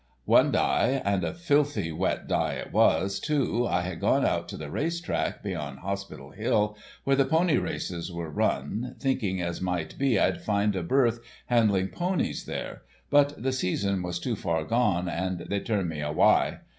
One 0.25 0.51
dye, 0.51 0.99
and 1.05 1.23
a 1.23 1.31
filthy 1.35 1.91
wet 1.91 2.27
dye 2.27 2.53
it 2.53 2.73
was, 2.73 3.19
too, 3.19 3.67
I 3.67 3.81
had 3.81 3.99
gone 3.99 4.25
out 4.25 4.49
to 4.49 4.57
the 4.57 4.71
race 4.71 4.99
track, 4.99 5.43
beyond 5.43 5.77
Hospital 5.81 6.31
Hill, 6.31 6.75
where 7.03 7.15
the 7.15 7.23
pony 7.23 7.57
races 7.57 8.09
are 8.09 8.27
run, 8.27 8.95
thinking 8.99 9.39
as 9.43 9.61
might 9.61 9.95
be 9.99 10.19
I'd 10.19 10.41
find 10.43 10.75
a 10.75 10.81
berth, 10.81 11.19
handling 11.45 11.89
ponies 11.89 12.45
there, 12.45 12.81
but 13.11 13.43
the 13.43 13.51
season 13.53 14.01
was 14.01 14.17
too 14.17 14.35
far 14.35 14.63
gone, 14.63 15.07
and 15.07 15.41
they 15.51 15.59
turned 15.59 15.89
me 15.89 15.99
awye. 16.01 16.61